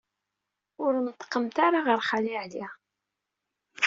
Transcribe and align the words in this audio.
Ur 0.83 0.93
neṭṭqemt 1.05 1.57
ara 1.65 1.79
ɣer 1.87 1.99
Xali 2.09 2.33
Ɛli. 2.43 2.65